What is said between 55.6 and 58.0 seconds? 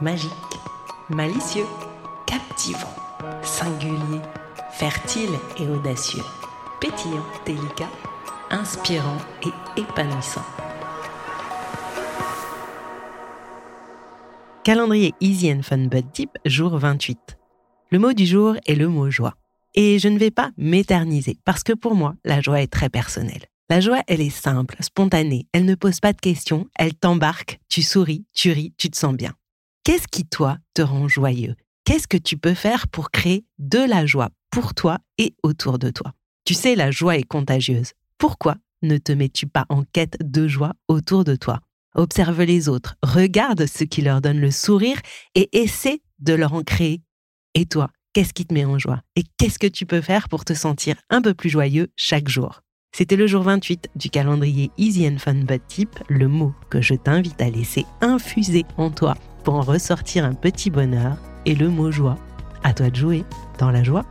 Tip, le mot que je t'invite à laisser